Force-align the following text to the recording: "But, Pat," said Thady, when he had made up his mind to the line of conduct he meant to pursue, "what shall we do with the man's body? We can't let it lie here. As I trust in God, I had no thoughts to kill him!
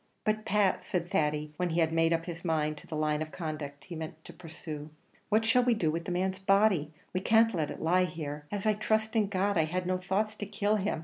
"But, 0.23 0.45
Pat," 0.45 0.83
said 0.83 1.11
Thady, 1.11 1.53
when 1.57 1.69
he 1.69 1.79
had 1.79 1.93
made 1.93 2.11
up 2.11 2.25
his 2.25 2.43
mind 2.43 2.75
to 2.77 2.87
the 2.87 2.95
line 2.95 3.21
of 3.21 3.31
conduct 3.31 3.83
he 3.83 3.95
meant 3.95 4.25
to 4.25 4.33
pursue, 4.33 4.89
"what 5.29 5.45
shall 5.45 5.61
we 5.63 5.75
do 5.75 5.91
with 5.91 6.05
the 6.05 6.11
man's 6.11 6.39
body? 6.39 6.91
We 7.13 7.19
can't 7.19 7.53
let 7.53 7.69
it 7.69 7.83
lie 7.83 8.05
here. 8.05 8.45
As 8.51 8.65
I 8.65 8.73
trust 8.73 9.15
in 9.15 9.27
God, 9.27 9.59
I 9.59 9.65
had 9.65 9.85
no 9.85 9.99
thoughts 9.99 10.33
to 10.37 10.47
kill 10.47 10.77
him! 10.77 10.99